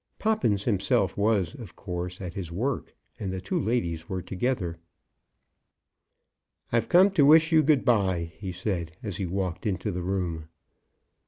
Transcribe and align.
Poppins 0.17 0.63
himself 0.63 1.15
was, 1.15 1.53
of 1.53 1.75
course, 1.75 2.19
at 2.21 2.33
his 2.33 2.51
work, 2.51 2.95
and 3.19 3.31
the 3.31 3.39
two 3.39 3.59
ladies 3.59 4.09
were 4.09 4.23
together. 4.23 4.79
"I've 6.71 6.89
come 6.89 7.11
to 7.11 7.23
wish 7.23 7.51
you 7.51 7.61
good 7.61 7.85
by," 7.85 8.31
he 8.35 8.51
said, 8.51 8.97
as 9.03 9.17
he 9.17 9.27
walked 9.27 9.67
into 9.67 9.91
the 9.91 10.01
room. 10.01 10.47